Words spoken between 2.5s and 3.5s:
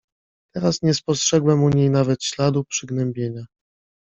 przygnębienia."